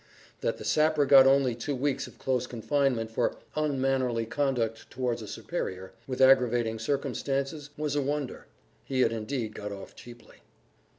That 0.39 0.57
the 0.57 0.65
sapper 0.65 1.05
got 1.05 1.27
only 1.27 1.53
two 1.53 1.75
weeks 1.75 2.07
of 2.07 2.17
close 2.17 2.47
confinement 2.47 3.11
for 3.11 3.35
"unmannerly 3.55 4.25
conduct 4.25 4.89
towards 4.89 5.21
a 5.21 5.27
superior" 5.27 5.93
with 6.07 6.21
aggravating 6.23 6.79
circumstances, 6.79 7.69
was 7.77 7.95
a 7.95 8.01
wonder; 8.01 8.47
he 8.83 9.01
had 9.01 9.11
indeed 9.11 9.53
got 9.53 9.71
off 9.71 9.95
cheaply. 9.95 10.37